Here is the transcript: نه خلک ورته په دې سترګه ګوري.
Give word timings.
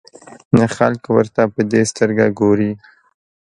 نه 0.57 0.65
خلک 0.75 1.01
ورته 1.15 1.41
په 1.53 1.61
دې 1.71 1.81
سترګه 1.91 2.25
ګوري. 2.39 2.71